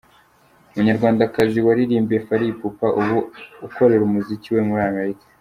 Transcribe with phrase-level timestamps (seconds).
[0.71, 3.17] Umunyarwandakazi waririmbiye Fally Ipupa ubu
[3.65, 5.25] ukorera umuziki we muri Amerika.